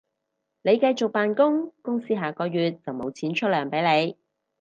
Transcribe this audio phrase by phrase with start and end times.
[0.63, 4.17] 你繼續扮工，公司下個月就無錢出糧畀你